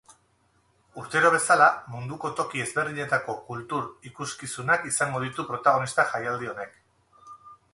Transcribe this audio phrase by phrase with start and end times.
[1.01, 6.75] Urtero bezala, munduko toki ezberdinetako kultur ikusikizunak izango ditu protagonista jaialdi honek.